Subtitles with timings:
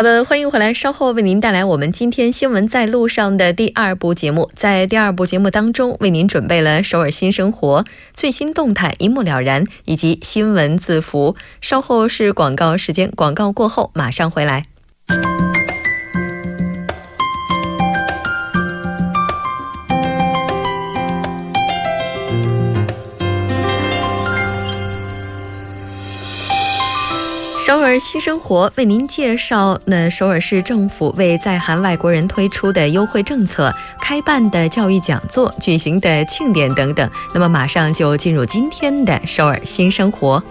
[0.00, 0.72] 好的，欢迎回来。
[0.72, 4.48] 稍后为您带来我们今天新闻在路上的第二部节目。
[4.54, 11.36] 在第二部节目当中，为您准备了首尔新生活最新动态一目了然，以及新闻字符。
[11.60, 14.62] 稍后是广告时间，广告过后马上回来。
[27.70, 37.08] 首尔新生活为您介绍，那首尔市政府为在韩外国人推出的优惠政策、开办的教育讲座、举行的庆典等等。
[37.32, 40.42] 那么，马上就进入今天的首尔新生活。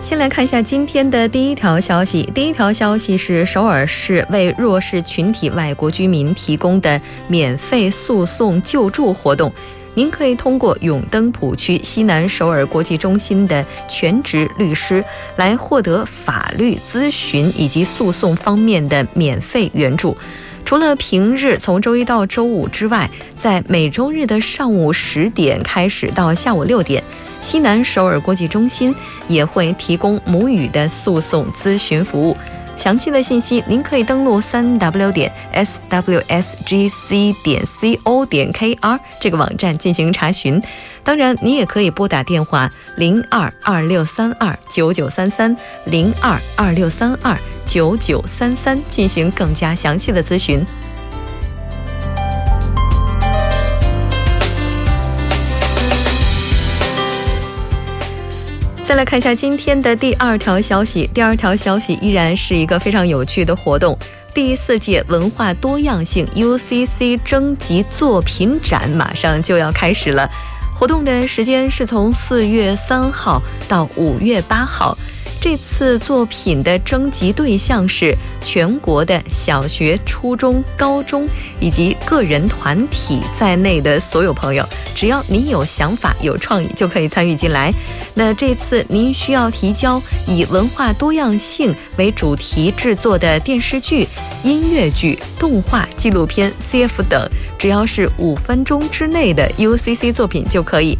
[0.00, 2.28] 先来看一下今天的第一条消息。
[2.34, 9.52] 第一条消息是首尔市为弱势群体外国居民提供的免费诉讼救助活动。
[9.94, 15.04] 您可以通过永登浦区西南首尔国际中心的全职律师
[15.36, 20.16] 来获得法律咨询以及诉讼方面的免费援助。
[20.64, 27.02] 除了平日从周一到周五之外，在每周日的上午十点开始到下午六点，
[27.42, 28.94] 西南首尔国际中心
[29.28, 32.36] 也会提供母语的诉讼咨询服务。
[32.76, 40.60] 详细的信息，您可以登录三 w 点 s w s g c 点 c o 点 k r 这个网站进行查询。
[41.04, 50.64] 当然，你也可以拨打电话零二二六三二九九三三零二二六三二九九三三进行更加详细的咨询。
[58.92, 61.08] 再来看一下今天的第二条消息。
[61.14, 63.98] 第二条消息依然是一个非常有趣的活动——
[64.34, 70.30] 第四届文化多样性 UCC 征集作品展马上就要开始了。
[70.78, 74.94] 活动的时间是从四月三号到五月八号。
[75.42, 84.64] 这次作品的征集对象是全国的小学、初中、高中以及个人团体在内的所有朋友，
[84.94, 87.74] 只要您有想法、有创意，就可以参与进来。
[88.14, 94.06] 那这次您需要提交以文化多样性为主题制作的电视剧、
[94.44, 97.28] 音乐剧、动画、纪录片、CF 等，
[97.58, 100.96] 只要是五分钟之内的 UCC 作品就可以。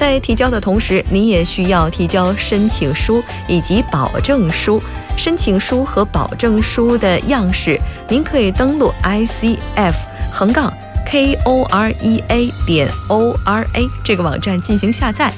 [0.00, 4.82] 在提交的同时，你也需要提交申请书以及保证书。
[5.14, 7.78] 申请书和保证书的样式，
[8.08, 9.92] 您可以登录 icf
[10.32, 10.72] 横杠
[11.06, 13.66] korea 点 ora
[14.02, 15.30] 这个网站进行下载。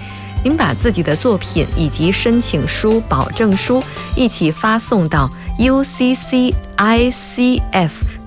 [0.44, 3.82] 您把自己的作品以及申请书、保证书
[4.14, 5.28] 一起发送到
[5.58, 6.54] uccicf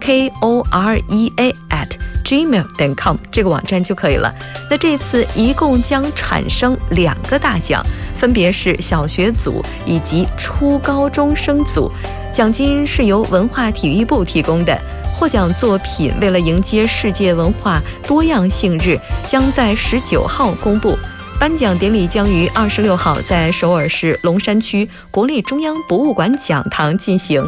[0.01, 1.90] korea at
[2.25, 4.34] gmail.com 这个网站就可以了。
[4.69, 11.90] 那这次一共将产生两个大奖，分别是小学组以及初高中生组，
[12.34, 14.78] 奖金是由文化体育部提供的。
[15.13, 20.97] 获奖作品为了迎接世界文化多样性日，将在十九号公布。
[21.40, 27.46] 颁奖典礼将于二十六号在首尔市龙山区国立中央博物馆讲堂进行。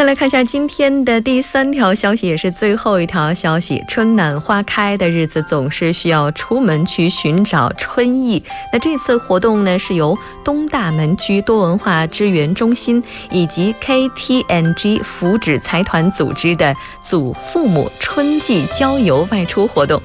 [0.00, 3.84] 再来看一下今天的第三条消息，也是最后一条消息。
[3.86, 8.42] 春暖花开的日子，总是需要出门去寻找春意。
[8.72, 20.00] 那这次活动呢，是由东大门区多文化支援中心以及 KTNG 福祉财团组织的祖父母春季郊游外出活动。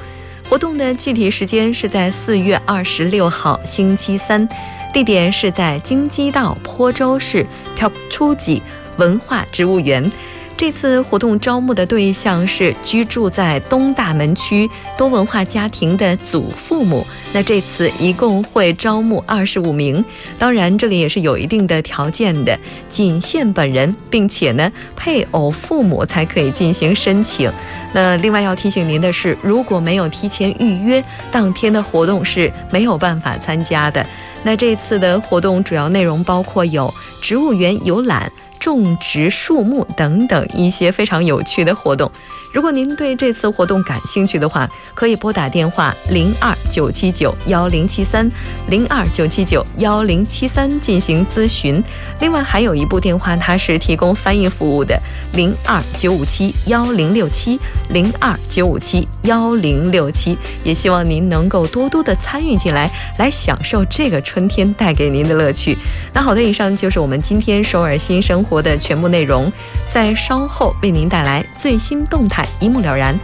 [0.49, 4.45] 活动的具体时间是在四月二十六号星期三，
[4.91, 7.47] 地点是在京畿道坡州市
[7.77, 8.61] 朴初吉。
[8.97, 10.11] 文化植物园，
[10.57, 17.05] 这次活动招募的对象是居住在东大门区多文化家庭的祖父母。
[17.33, 20.03] 那这次一共会招募二十五名，
[20.39, 22.57] 当然这里也是有一定的条件的，
[22.87, 27.51] 仅限本人，并且呢配偶、父母才可以进行申请。
[27.91, 34.05] 那另外要提醒您的是，如果没有提前预约，当天的活动是没有办法参加的。
[34.43, 38.31] 那这次的活动主要内容包括有植物园游览。
[38.65, 42.11] 种植树木等等一些非常有趣的活动。
[42.55, 48.31] 如果您对这次活动感兴趣的话，可以拨打电话零二九七九幺零七三
[48.69, 51.83] 零二九七九幺零七三进行咨询。
[52.21, 54.97] 另外还有一部电话，它是提供翻译服务的
[55.33, 57.59] 零二九五七幺零六七
[57.89, 60.37] 零二九五七幺零六七。
[60.63, 65.77] 也希望您能够多多的参与进来，来享受这个春天带给您的乐趣。
[66.13, 69.51] 那好的，以上就是我们今天首尔新生活的全部内容，
[69.89, 72.44] 在稍后为您带来最新动态。
[72.59, 73.17] 一目了然。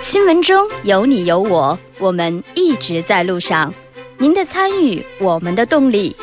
[0.00, 3.72] 新闻中有你有我，我们一直在路上。
[4.16, 6.14] 您的参与，我们的动力。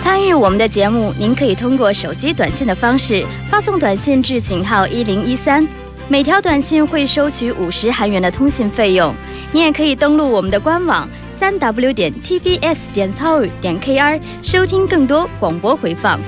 [0.00, 5.66] 参与我们的节目，您可以通过手机短信的方式发送短信至井号一零一三。
[6.12, 9.14] 每条短信会收取五十韩元的通信费用。
[9.50, 16.20] 你也可以登录我们的官网三 w 点 tbs 点 s o 点 kr 收听更多广播回放。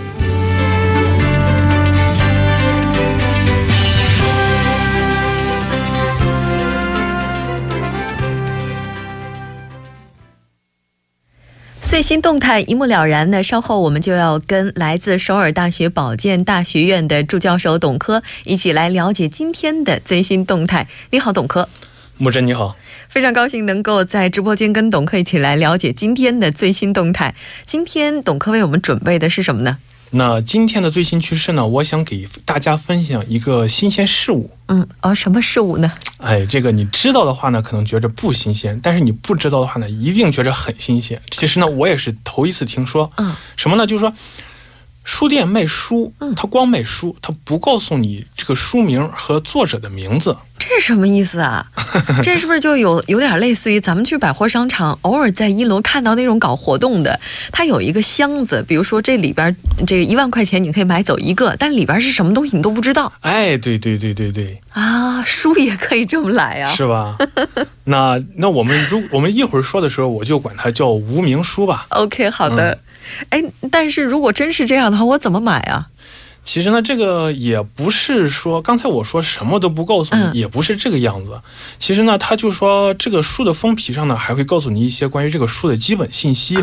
[11.95, 20.89] 最新动态一目了然呢，稍后我们就要跟来自首尔大学保健大学院的助教授董科一起来了解今天的最新动态。
[21.13, 21.69] 你好，董科。
[22.17, 22.77] 木真你好，
[23.09, 27.37] 非常高兴能够在直播间跟董科一起来了解今天的最新动态。
[27.65, 29.79] 今天董科为我们准备的是什么呢？
[30.11, 31.67] 那今天的最新趋势呢？
[31.67, 34.51] 我想给大家分享一个新鲜事物。
[34.67, 35.93] 嗯，哦，什么事物呢？
[36.19, 41.21] 哎，这个你知道的话呢，可能觉着不新鲜；但是你不知道的话呢，一定觉着很新鲜。
[41.31, 43.11] 其实呢，我也是头一次听说。
[43.17, 43.87] 嗯，什么呢？
[43.87, 44.13] 就是说。
[45.07, 50.35] 书店卖书，他光卖书，他不告诉你这个书名和作者的名字，
[50.75, 51.65] 这是什么意思啊？
[52.21, 57.21] 这是不是就有有点类似于咱们去百货商场，偶尔在一楼看到那种搞活动的，
[57.53, 59.57] 它有一个箱子，比如说这里边
[59.87, 63.13] 这一万块钱你可以买走一个，但里边是什么东西你都不知道。
[63.21, 67.15] 哎，对对对对对，啊，书也可以这么来啊，是吧？
[67.85, 71.87] 那那我们如我们一会儿说的时候，我就管它叫无名书吧。
[71.91, 72.77] OK，好的。
[73.29, 73.41] 哎，
[73.71, 75.87] 但是如果真是这样的话，我怎么买啊？
[76.45, 81.41] 其实呢，这个也不是说刚才我说什么都不告诉你，也不是这个样子。
[81.79, 86.57] 其实呢，他就说这个书的封皮上呢，还会告诉你一些关于这个书的基本信息，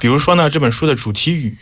[0.00, 1.56] 比如说呢，这本书的主题语，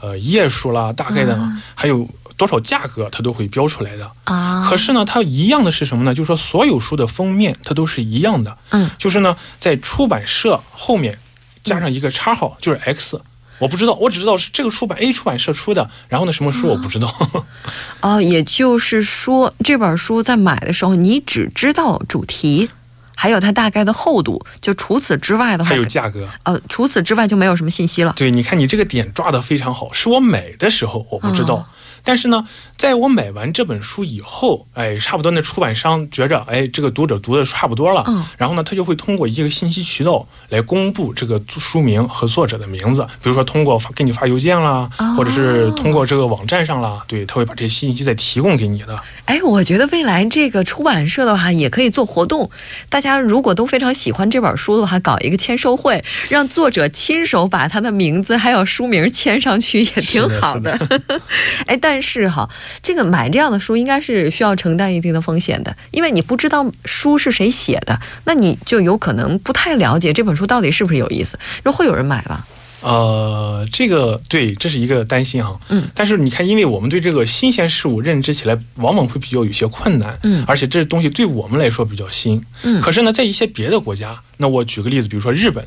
[0.00, 1.38] 呃，页数啦，大概的，
[1.74, 2.08] 还有
[2.38, 4.10] 多少价格，它都会标出来的。
[4.24, 4.66] 啊。
[4.66, 6.14] 可是呢，它一样的是什么呢？
[6.14, 8.56] 就是说所有书的封面它都是一样的。
[8.70, 8.90] 嗯。
[8.96, 11.18] 就是呢，在出版社后面
[11.62, 13.20] 加上一个叉号，就是 X。
[13.60, 17.14] 我不知道，我只知道是这个出版 A 出版社出的，然后呢，什么书我不知道。
[18.02, 22.70] 哦，也就是说，这本书在买的时候，你只知道主题，
[23.14, 26.28] 还有它大概的厚度，就除此之外的话，还有价格。
[26.44, 28.14] 呃，除此之外就没有什么信息了。
[28.16, 31.68] 对，你看你这个点抓的非常好，是我买的时候我不知道。
[32.02, 32.46] 但是呢，
[32.80, 48.98] 在我买完这本书以后，哎，差不多那出版商觉着，哎，这个读者读的差不多了，嗯，然后呢，他就会通过一个信息渠道来公布这个书名和作者的名字，比如说通过发给你发邮件啦，或者是通过这个网站上啦，对他会把这些信息再提供给你的。
[49.26, 52.50] 哎，我觉得未来这个出版社的话也可以做活动，
[52.88, 60.72] 大家如果都非常喜欢这本书的话，搞一个签售会，让作者亲手把他的名字还有书名签上去，也挺好的。
[61.68, 61.90] 哎，但。
[61.90, 62.48] 但是哈，
[62.82, 71.38] 这个买这样的书应该是需要承担一定的风险的，因为你不知道书是谁写的，那你就有可能不太了解这本书到底是不是有意思。
[71.64, 72.46] 那会有人买吧？
[72.82, 75.60] 呃，这个对，这是一个担心哈。
[75.68, 75.86] 嗯。
[75.94, 80.18] 但是你看，因为我们对这个新鲜事物认知起来往往会比较有些困难。
[80.22, 80.42] 嗯。
[80.46, 82.42] 而且这东西对我们来说比较新。
[82.62, 82.80] 嗯。
[82.80, 85.62] 可是呢，在一些别的国家，那我举个例子，比如说日本，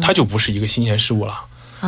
[0.00, 1.34] 它就不是一个新鲜事物了。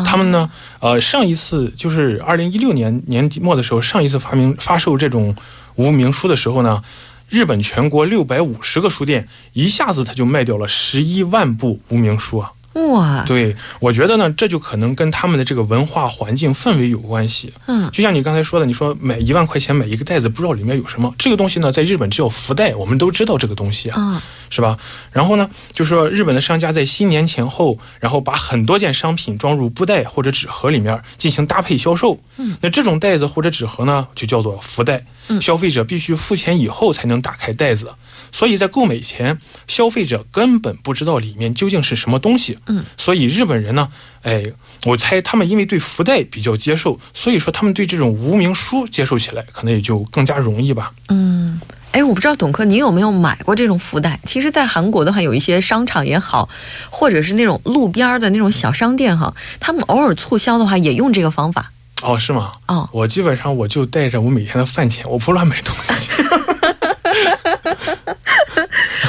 [0.03, 0.51] 他们呢？
[0.81, 5.37] 呃，上一次就是二零一六年年底末的时候，上一次发明发售这种
[5.77, 6.83] 无名书的时候呢，
[7.29, 12.53] 日本全国六百五十个书店一下子他就卖掉了十一万部无名书啊！
[12.75, 17.53] 哇，对，我觉得呢，这就可能跟他们的这个文化环境氛围有关系。
[17.67, 21.15] 嗯，就像你刚才说的，你说买一万块钱买一个袋子，不知道里面有什么。
[21.17, 24.77] 这个东西呢，在日本叫福袋，我们都知道这个东西啊，是吧？
[25.13, 32.21] 然后呢，就是说日本的商家在新年前后，然后把很多件商品装入布袋或者纸盒里面进行搭配销售。
[32.39, 35.07] 嗯，那这种袋子或者纸盒呢，就叫做福袋。
[35.29, 37.89] 嗯，消费者必须付钱以后才能打开袋子。
[38.35, 39.39] 所以在购买前，
[39.69, 42.59] 消费者根本不知道里面究竟是什么东西。
[42.67, 43.89] 嗯，所以日本人呢，
[44.23, 44.43] 哎，
[44.87, 50.93] 我猜他们因为对福袋比较接受，所以说他们对这种无名书接受起来可能也就更加容易吧。
[51.11, 51.61] 嗯，
[51.93, 54.19] 哎，我不知道董科你有没有买过这种福袋？
[54.27, 56.49] 其实，在韩国的话，有一些商场也好，
[56.91, 61.71] 或者是那种路边的那种小商店哈，他们偶尔促销的话也用这个方法。
[62.03, 62.55] 哦，是吗？
[62.67, 66.11] 哦，我基本上我就带着我每天的饭钱，我不乱买东西。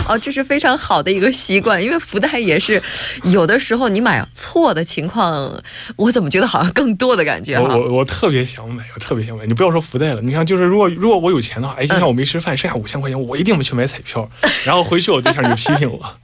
[0.08, 2.82] 哦，这是非常好的一个习惯，因为福袋也是
[3.24, 5.64] 有的时候你买错的情况，
[5.96, 7.58] 我怎么觉得好像更多的感觉？
[7.58, 9.46] 我我我特别想买，我特别想买。
[9.46, 14.30] 你不要说福袋了，你看，就是如果如果我有钱的话，哎，今天我没吃饭，剩下五千块钱，我一定去买彩票，
[14.64, 16.16] 然后回去我对象就批评我。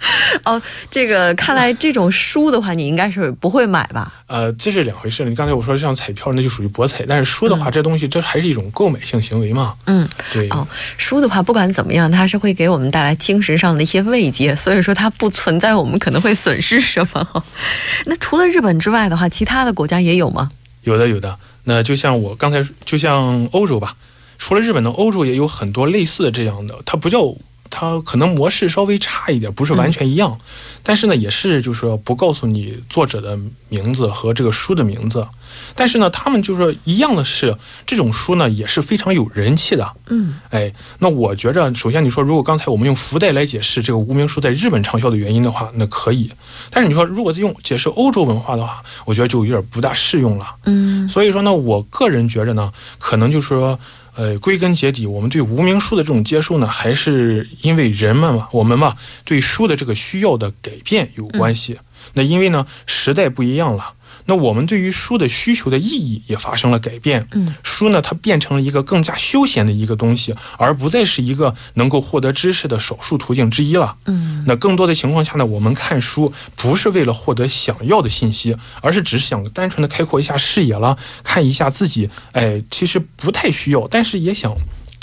[0.44, 4.12] 哦，这个看来这种书的话，你应该是不会买吧？
[4.26, 5.28] 呃，这是两回事了。
[5.30, 9.74] 你刚才我说像彩票，那就属于博彩，但是书的话，这东西这还是一种购买性行为嘛。
[9.86, 10.48] 嗯，对。
[10.50, 17.44] 哦，书的话，不管怎么样，它是会给我们带来精神上的一些慰藉，所以说它不存在我们可能会损失什么。
[18.06, 20.50] 那除了日本之外的话，其他的国家也有吗？
[20.82, 21.36] 有的，有的。
[21.64, 23.96] 那就像我刚才，就像欧洲吧，
[24.38, 27.34] 除了日本的欧洲也有很多类似的这样的，它不叫。
[27.70, 30.38] 它可能模式稍微差一点，不是完全一样，
[30.82, 35.26] 但是呢，也是就是说不告诉你作者的名字和这个书的名字，
[35.74, 37.56] 但是呢，他们就是说一样的是
[37.86, 39.92] 这种书呢也是非常有人气的。
[40.08, 46.30] 嗯，哎，那我觉着，首先你说如果刚才我们用福袋来解释这个无名书在日本畅销的原因的话，那可以，
[46.70, 50.46] 但是你说如果用解释欧洲文化的话，我觉得就有点不大适用了。
[50.64, 53.78] 嗯，所以说呢，我个人觉着呢，可能就是说。
[54.18, 61.78] 呃，归根结底，我们对无名书的这种接受呢，还是因为人们嘛，我们嘛，对书的这个需要的改变有关系。
[62.14, 63.94] 那因为呢，时代不一样了。
[64.28, 67.26] 那我们对于书的需求的意义也发生了改变。
[67.32, 73.96] 嗯，书呢，它变成了一个更加休闲的一个东西，而不再是一个能够获得知识的少数途径之一了。
[74.04, 84.54] 嗯，那更多的情况下呢，我们看书不是为了获得想要的信息，而是只是想单纯的开阔一下视野了，看一下自己，哎，其实不太需要，但是也想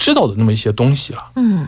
[0.06, 1.32] 知道的那么一些东西了。
[1.36, 1.68] 嗯。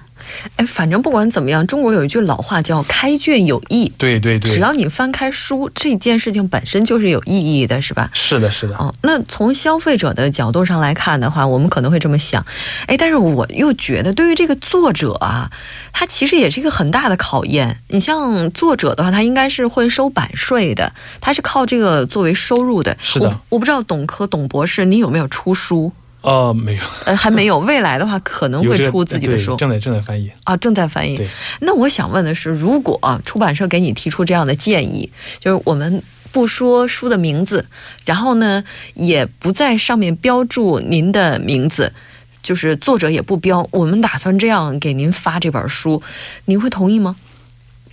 [0.58, 3.92] 哎，反正不管怎么样，中国有一句老话叫“开卷有益”。
[3.98, 8.12] 对对对，只要你翻开书，这件事情本身就是有意义的，是吧？
[8.14, 8.76] 是的，是的。
[8.78, 12.46] 哦，那从消费者的角度上来看的话，我们可能会这么想。
[12.88, 15.50] 哎，但是我又觉得，对于这个作者啊，
[15.94, 17.80] 他其实也是一个很大的考验。
[17.88, 20.92] 你像作者的话，他应该是会收版税的，
[21.22, 22.96] 他是靠这个作为收入的。
[23.00, 23.40] 是的。
[23.50, 25.94] 我不知道董科董博士，你有没有出书？
[26.28, 27.58] 呃，没有，呃，还没有。
[27.60, 31.18] 未来的话，可能会出自己的书，正在正在翻译啊，正在翻译。
[31.62, 36.04] 那我想问的是，如果出版社给你提出这样的建议，就是我们
[36.34, 37.66] 不说书的名字，
[38.04, 38.62] 然后呢，
[38.96, 41.94] 也不在上面标注您的名字，
[42.44, 46.04] 就是作者也不标，我们打算这样给您发这本书，
[46.44, 47.16] 您会同意吗？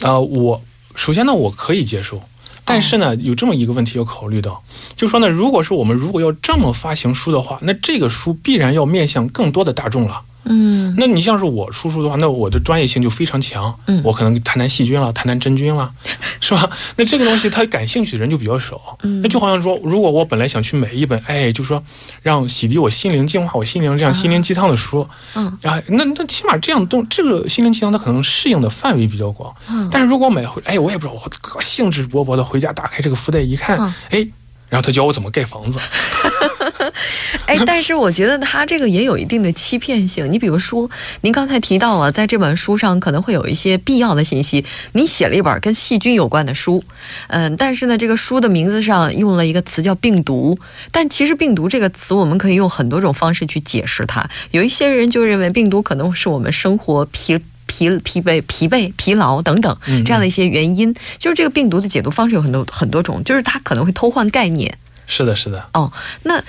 [0.00, 0.60] 啊，我
[0.96, 2.20] 首先呢，我可以接受。
[2.64, 4.62] 但是呢，有这么一个问题要考虑到，
[4.96, 10.22] 就说呢，如果是我们如果要这么发行书的话，那这个书必然要面向更多的大众了。
[10.44, 13.74] 嗯，那你像是我出书的话，那我的专业性就非常强。
[13.86, 15.90] 嗯，我可能谈谈细菌了，谈谈真菌了，
[16.40, 16.68] 是吧？
[16.96, 18.98] 那这个东西他感兴趣的人就比较少。
[19.02, 21.82] 嗯，那就好像说，如果我本来想去买一本，哎，就说
[22.22, 29.52] 让洗涤我心灵、净化我心灵这样心灵鸡汤的书，嗯，啊，那那起码这样东这个心灵鸡汤它可能适应的范围比较广。
[29.70, 31.20] 嗯，但是如果买回，哎，我也不知道，
[31.54, 34.26] 我兴致勃勃的回家打开这个福袋一看，哎。
[34.70, 35.78] 然后他教我怎么盖房子，
[37.46, 40.30] 哎，但是我觉得他这个也有一定的欺骗性。
[40.30, 40.88] 你比如说，
[41.22, 44.64] 您刚才提到了，在这本书上可能会有一些必要的信息。
[44.92, 46.82] 你写了一本跟细菌有关的书，
[47.28, 50.58] 嗯，但是呢，这个书的名字上用了一个词叫病毒。
[50.90, 54.28] 但其实病毒这个词，我们可以用很多种方式去解释它。
[54.50, 57.38] 有一些人就认为病毒可能是我们生活疲。
[57.66, 64.76] 疲疲惫、疲惫、疲劳等等这样的一些原因，就是这个病毒的解读方式有很多很多种，就是它可能会偷换概念。
[65.06, 65.68] 是的，是的。
[65.74, 65.92] 哦，
[66.22, 66.42] 那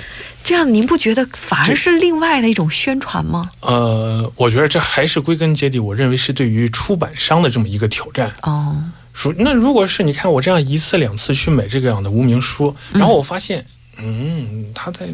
[0.43, 3.50] 这样您不觉得反而是另外的一种宣传吗？
[3.62, 8.33] 呃，我觉得这还是归根结底，我认为是对于出版商的这么一个挑战。
[8.43, 8.75] 哦，
[9.13, 13.65] 说那如果是你看我这样一次两次去买这个样的无名书，然后我发现，
[13.97, 15.07] 嗯，他在。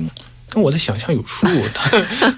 [0.54, 1.64] 跟我的想象有出 入。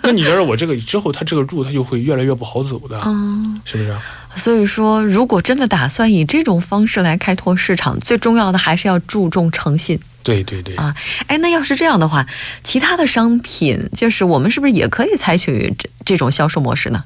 [0.03, 3.97] 那你觉得我这个之后，他这个路他就会越来越不好走的，嗯，是不是？
[4.35, 9.99] 所以说，如果真的打算以这种方式来开拓市场，最重要的还是要注重诚信。
[10.23, 10.95] 对对对啊，
[11.27, 12.25] 哎，那要是这样的话，
[12.63, 17.03] 其他的商品就是我们是不是也可以采取这这种销售模式呢？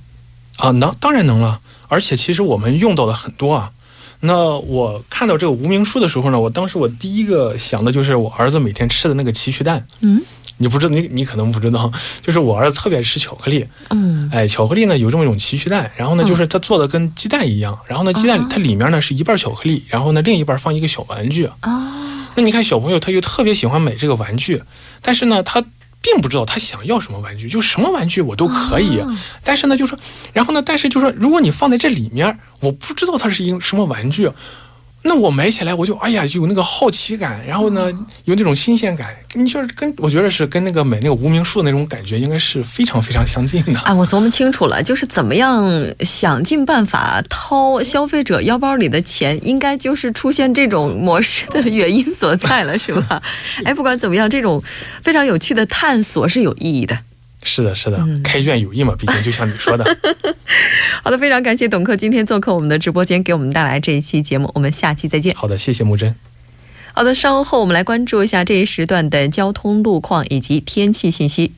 [0.58, 1.60] 啊，能，当然能了。
[1.90, 3.72] 而且其实我们用到的很多啊。
[4.20, 9.86] 那我看到这个无名书的时候呢，我当时我第一个想的就是我儿子每天吃的那个奇趣蛋。
[10.00, 10.20] 嗯，
[10.58, 13.66] 你不知道你你可能不知道，就是我儿子特别爱吃巧克力。
[13.92, 21.46] 嗯，哎，巧克力呢有这么一种奇趣蛋，然后呢就是它做的跟鸡蛋一样，然后呢鸡蛋它里面呢是一半巧克力，然后呢另一半放一个小玩具。
[21.46, 21.88] 哦，
[22.38, 24.64] 那你看小朋友他就特别喜欢买这个玩具，
[25.02, 25.62] 但是呢他。
[26.00, 29.02] 并不知道他想要什么玩具，就什么玩具我都可以。
[29.44, 29.98] 但是呢，就说，
[30.32, 34.30] 然后呢，但是就说，如果你放在这里面，我不知道它是一个什么玩具。
[35.08, 37.92] 那我买起来我就哎呀有那个好奇感，然后呢
[38.26, 43.80] 有那种新鲜感，你就是跟我觉得是跟那个买那个无名树的那种感觉应该是非常非常相近的。
[43.80, 45.66] 哎，我琢磨清楚了，就是怎么样
[46.02, 53.22] 想尽办法掏消费者腰包里的钱，应该就是出现这种模式的原因所在了，是吧？
[53.64, 54.62] 哎，不管怎么样，这种
[55.02, 56.98] 非常有趣的探索是有意义的。
[57.48, 59.86] 是的，是的，开卷有益嘛，毕竟就像你说的。
[61.02, 64.52] 好的，非常感谢董克今天做客我们的直播间，给我们带来这一期节目。
[64.54, 65.34] 我们下期再见。
[65.34, 66.14] 好的，谢谢木真。
[66.94, 71.54] 好的，稍后我们来关注一下这一时段的交通路况以及天气信息。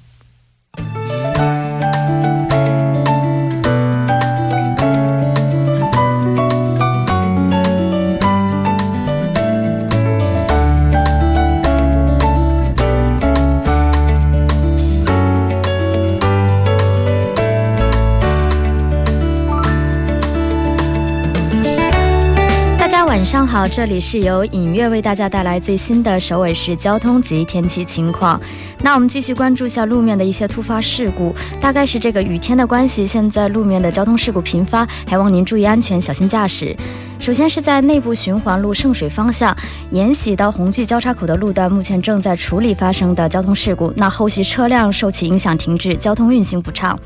[23.10, 28.40] 晚上好，这里是由影月为大家带来最新的首尔市交通及天气情况。
[28.84, 31.34] 那我们继续关注一下路面的一些突发事故。
[31.60, 36.78] 大概是这个雨天的关系，现在路面的交通事故频发，还望您注意安全，小心驾驶。
[37.18, 39.58] 首先是在内部循环路圣水方向
[39.90, 46.98] 延禧到红聚交叉口的路段，目前正在处理发生的交通事故，那后续车辆受其影响停滞，交通运行不畅。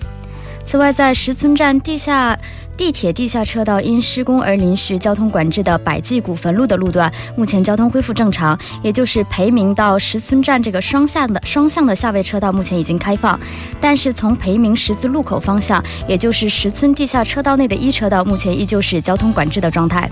[0.66, 2.38] 此外，在石村站地下。
[2.76, 13.40] 地铁地下车道因施工而临时交通管制的百济古坟路的路段，目前交通恢复正常，也就是培明到石村站这个双向的双向的下位车道目前已经开放，
[13.80, 20.10] 但是从培明十字路口方向，也就是石村地下车道内的一车道，目前依旧是交通管制的状态。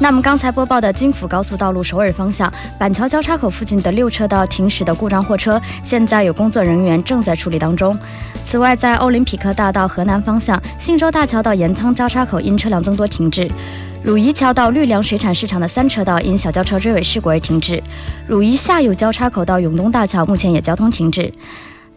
[0.00, 7.96] 那么刚才播报的京釜高速道路首尔方向板桥交叉口附近的六车道停驶的故障货车，现在有工作人员正在处理当中。
[8.42, 13.48] 此外，在奥林匹克大道河南方向信州大桥到盐仓交叉口因车辆增多停滞；
[14.02, 17.80] 汝宜桥到绿梁水产市场的三车道因小轿车追尾事故而停滞；
[18.26, 21.32] 汝宜下游交叉口到永东大桥目前也交通停滞。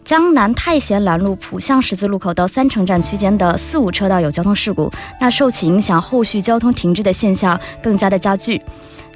[0.04, 8.62] 江南太贤南路浦项十字路口到三城站区间的四五车道有交通事故，那受其影响，后续交通停滞的现象更加的加剧。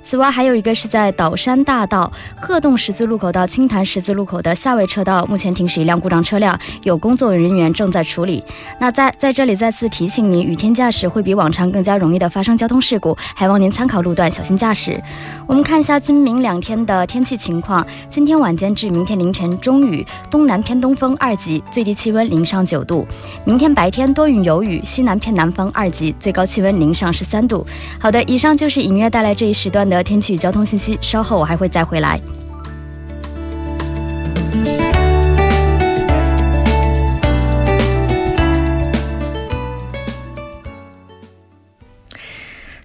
[0.02, 8.42] 此外，还有一个是在岛山大道鹤洞十字路口到青潭十字路口的下位车道，目前停驶一辆故障车辆，有工作人员正在处理。
[8.80, 15.00] 那在在这里再次提醒您，雨天驾驶会比往常更加容易的发生交通事故，还望您参考路段，小心驾驶。
[15.46, 23.06] 我们看一下今明两天的天气情况：今天晚间至明天凌晨中雨，东南偏东风二级，最低气温零上九度；
[23.44, 27.64] 明天白天多云有雨，西南偏南风二级，最高气温零上十三度。
[28.00, 29.88] 好的，以上就是隐约带来这一时段。
[29.96, 32.20] 的天气交通信息，稍后我还会再回来。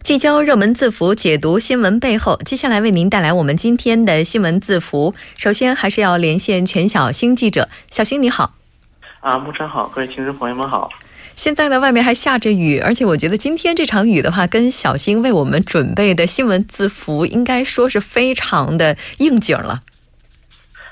[0.04, 2.38] 聚焦热门字符，解读新闻背后。
[2.46, 5.14] 接下来为您带来我们今天的新闻字符。
[5.36, 8.54] 首先，还是要连线全小星记者，小星你好。
[9.20, 10.90] 啊，木川好，各位听众朋友们好。
[11.38, 19.82] 现在呢，外面还下着雨，而且我觉得今天这场雨的话，跟小新为我们准备的新闻字符应该说是非常的应景了。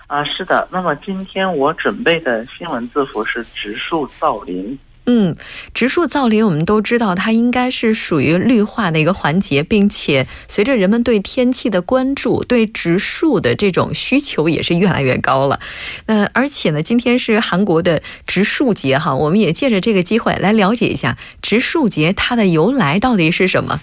[0.06, 0.68] 啊，是的。
[0.72, 4.78] 那么今天我准备的新闻字符是植树造林。
[5.08, 5.36] 嗯，
[5.72, 15.60] 植树造林，我们都知道它应该是属于绿化的一个环节，并且随着人们对天气的关注，对植树的这种需求也是越来越高了。
[16.08, 23.82] 那而且呢，今天是韩国的植树节哈，我们也借着这个机会来了解一下植树节它的由来到底是什么。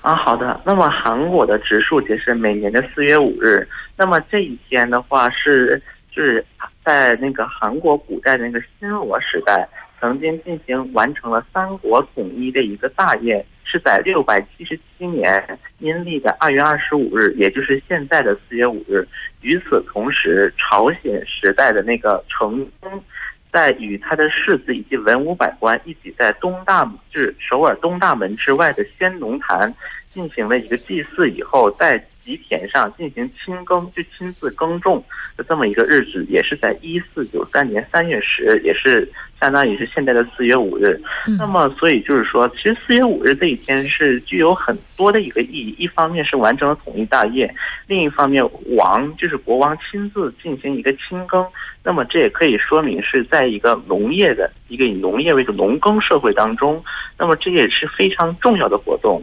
[0.00, 0.58] 啊，好的。
[0.64, 3.68] 那么韩国的植树节是每年的四月五日，
[3.98, 6.42] 那么这一天的话是就是
[6.82, 9.68] 在那个韩国古代那个新罗时代。
[10.02, 19.06] 曾经进行完成了三国统一的一个大业，是在六百七十七年阴历的二月二十五日，也就是现在的四月五日。
[19.42, 23.04] 与此同时，朝鲜时代的那个成宗，
[23.52, 29.72] 在与他的世子以及文武百官一起在东大，就是首尔东大门之外的仙农坛
[30.12, 35.04] 进行了一个祭祀以后，在吉田上进行亲耕，就亲自耕种
[35.36, 41.00] 的这么一个日子，也是在一四九三年三月十，也是相当于是现在的四月五日。
[41.38, 45.74] 那么，所以就是说，其实四月五日这一天是具有很多的一个意义。
[45.78, 47.52] 一方面是完成了统一大业，
[47.86, 51.44] 另一方面王就是国王亲自进行一个亲耕。
[51.84, 56.82] 那么，这也可以说明是在一个农业的一个以农业为主农耕社会当中，
[57.18, 59.20] 那么这也是非常重要的活动。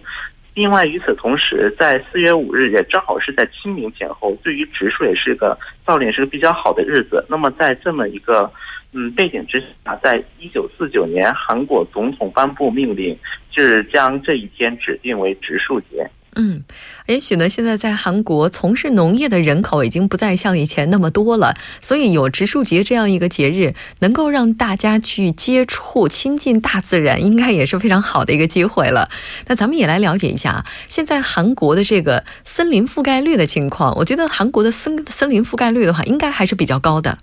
[0.59, 7.25] 另外，与此同时，在四月五日也正好是在清明前后，对于植树也是个造林是个比较好的日子。
[7.29, 8.51] 那么，在这么一个
[8.91, 13.17] 嗯背景之下，在一九四九年，韩国总统颁布命令，
[13.49, 16.05] 就是将这一天指定为植树节。
[16.35, 16.63] 嗯，
[17.07, 29.09] 也许呢，现在在韩国从事农业的人口已经不再像以前那么多了，所以有植树节这样一个节日，能够让大家去接触、亲近大自然，应该也是非常好的一个机会了。
[29.47, 33.95] 那咱们也来了解一下现在韩国的这个森林覆盖率的情况。
[33.97, 37.17] 我觉得韩国的森森林覆盖率的话，应该还是比较高的。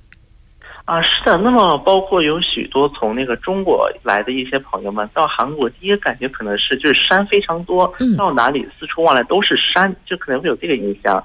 [0.86, 11.20] 啊，是的，那么包括有许多从那个中国来的一些朋友们到韩国，第一个感觉可能是就是山非常多，到哪里四处望来都是山，就可能会有这个印象。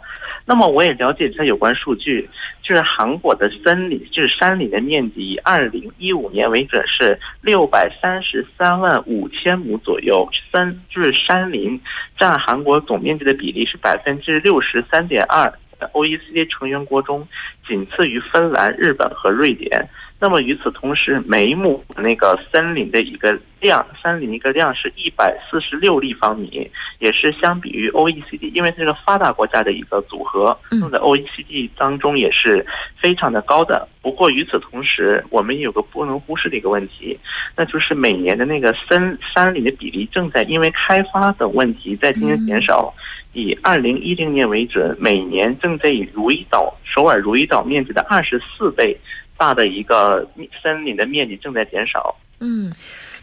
[0.47, 2.28] 那么我也了解一下有关数据，
[2.63, 11.80] 就是韩国的森林，就是山林的面积，以二零一五年为准是六百三十三万五千亩左右，森就是山林
[12.17, 15.54] 占韩国总面积的比例是百分之六十三点二。
[15.89, 17.28] OECD 成员国中，
[17.67, 19.89] 仅次于芬兰、日本和瑞典。
[20.22, 32.64] 那么与此同时，每亩那个森林的一个量，森林的一个量是一百四十六立方米，也是相比于 OECD，因为这个发达国家的一个组合，用在 OECD 当中也是
[33.02, 33.88] 非常的高的。
[34.00, 37.18] 不过与此同时，我们有个不能忽视的一个问题，
[37.58, 42.94] 那就是每年的那个森山林的比例正在因为开发等问题在进行减少。
[43.34, 48.96] 以二零一零年为准，每年正在以如意岛首尔如意岛面积的二十四倍
[49.41, 50.23] 大的一个
[50.62, 52.15] 森林的面积正在减少。
[52.41, 52.71] 嗯。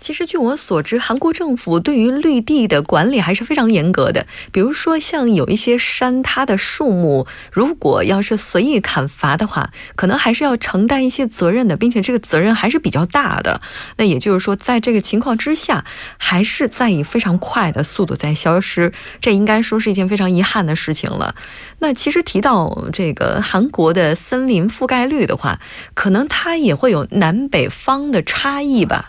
[0.00, 4.28] 其实，据我所知，韩国政府对于绿地的管理还是非常严格的。
[4.52, 13.60] 比如说，像有一些山，它的树木如果要是随意砍伐的话，可能还是要承担一些责任的，并且这个责任还是比较大的。
[13.96, 15.84] 那也就是说，在这个情况之下，
[16.16, 21.34] 还是在以非常快的速度在消失，这应该说是一件非常遗憾的事情了。
[21.80, 25.58] 那其实提到这个韩国的森林覆盖率的话，
[25.94, 29.07] 可能它也会有南北方的差异吧。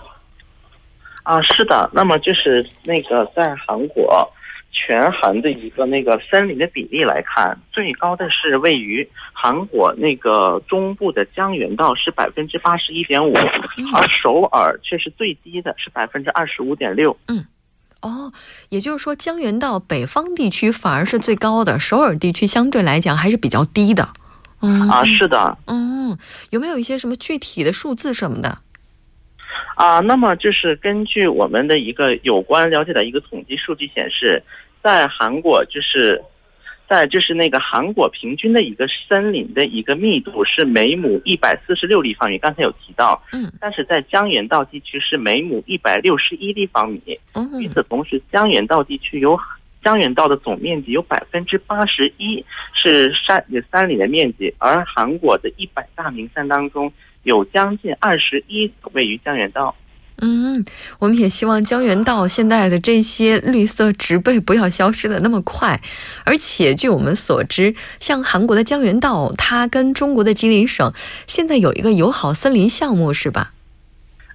[1.24, 4.28] 啊，是的，那么就是那个在韩国
[4.72, 13.34] 全韩的一个那个森林的比例来看，最高的是位于韩国那个中部的江原道是百分之八十一点五，
[13.94, 17.16] 而首尔却是最低的，是百分之二十五点六。
[17.28, 17.46] 嗯，
[18.02, 18.32] 哦，
[18.70, 24.08] 也就是说江原道北方地区反而是最高的，首尔地区相对来讲还是比较低的。
[24.62, 25.58] 嗯啊，是的。
[25.68, 26.18] 嗯，
[26.52, 28.60] 有没有一些什么具体的数字什么的？
[29.76, 34.42] 啊，那么就是根据我们的一个有关了解的一个统计数据显示，
[34.84, 36.22] 在韩国就是
[36.88, 47.02] 在就是那个韩国平均的一个森林的一个密度是每亩一百四十六立方米，刚才有提到，嗯，但是在江原道地区是每亩一百六十一立方米。
[47.34, 49.40] 嗯与此同时，江原道地区有
[49.84, 52.44] 江原道的总面积有百分之八十一
[52.74, 56.92] 是山山林的面积，而韩国的一百大名山当中。
[57.24, 59.76] 有将近二十一位于江原道。
[60.22, 60.66] 嗯，
[61.00, 65.80] 我们也希望江原道现在的这些绿色植被不要消失的那么快。
[66.26, 70.92] 而且据我们所知，像韩国的江原道，它跟中国的吉林省
[71.26, 73.54] 现在有一个友好森林项目，是吧？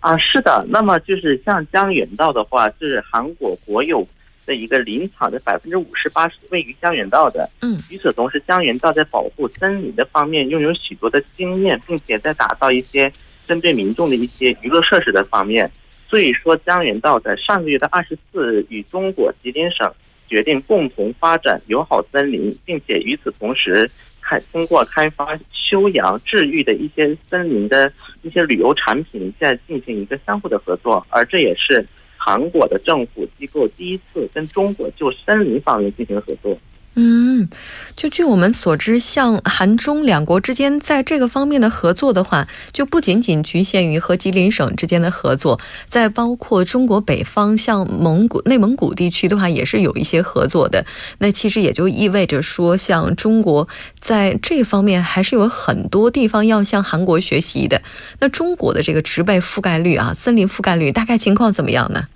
[0.00, 0.64] 啊，是的。
[0.70, 4.06] 那么就是像江原道的话，是韩国国有。
[4.46, 7.48] 的一个林场的百分之五十八是位于江原道的。
[7.60, 13.10] 嗯，与此同时，江原道在保护森林的方面拥有许多的经验，并且在打造一些
[13.46, 15.70] 针对民众的一些娱乐设施的方面。
[16.08, 19.92] 所以说，江原道在上个月的二十四日与中国吉林省
[20.28, 31.84] 决定共同发展友好森林，并且与此同时开通过开发修养治愈的一些森林的一些旅游产品，在进行一个相互的合作，而这也是。
[32.24, 36.56] 韩国的政府机构第一次跟中国就森林方面进行合作。
[36.96, 37.48] 嗯，
[37.96, 45.58] 就据我们所知，像韩中两国之间在这个方面的合作的话，就不仅仅局限于和吉林省之间的合作，
[45.88, 50.86] 在包括中国北方像蒙古、内蒙古地区的话，也是有一些合作的。
[51.18, 57.82] 那其实也就意味着说，像中国在这方面还是有很多地方要向韩国学习的。
[58.20, 62.06] 那中国的这个植被覆盖率啊，森林覆盖率大概情况怎么样呢？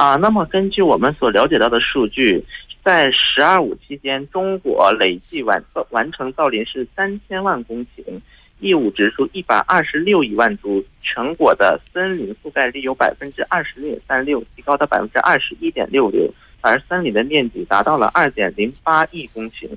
[0.00, 2.42] 啊，那么根据我们所了解到的数据，
[2.82, 8.18] 在“十二五”期间，中国累计完完成造林是三千万公顷，
[8.60, 16.32] 义务植树一百二十六亿万株，全国的森林覆盖率有百分之二十点三六，提高到百分之二十一点六六，
[16.62, 19.68] 而森林的面积达到了二点零八亿公顷。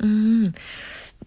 [0.00, 0.52] 嗯。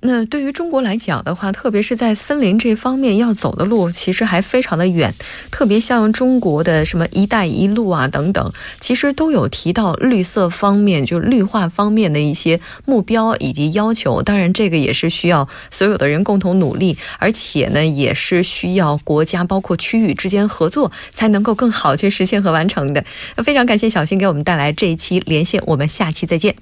[0.02, 5.14] 那对于中国来讲的话，特别是在森林这方面要走的路，其实还非常的远。
[5.50, 14.22] 特别像中国的什么“一带一路”啊等等，其实都有提到绿色方面，就绿化方面的一些目标以及要求。
[14.22, 23.04] 当然，这个也是需要所有的人共同努力，而且呢，也是需要国家包括区域之间合作，才能够更好去实现和完成的。
[23.36, 26.56] 那非常感谢小新给我们带来这一期连线，我们下期再见。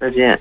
[0.00, 0.40] 再见。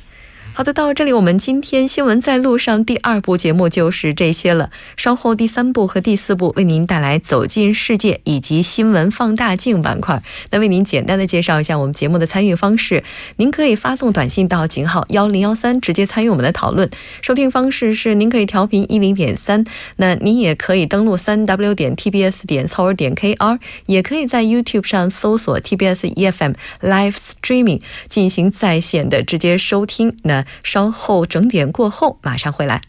[0.59, 4.71] 好的，到这里我们今天新闻在路上第二部节目就是这些了。
[4.97, 10.21] 稍后第三部和第四部为您带来走进世界以及新闻放大镜板块。
[10.51, 13.05] 那为您简单的介绍一下我们节目的参与方式：
[13.37, 16.89] 您可以发送短信到井号幺零幺三，直接参与我们的讨论。
[17.21, 19.63] 收听方式是您可以调频一零点三，
[19.95, 30.17] 那您也可以登录三 w 点 tbs 点操尔点 kr，也可以在 YouTube 上搜索 TBS EFM Live Streaming 进行在线的直接收听。
[30.23, 32.81] 那稍后整点过后，马上回来。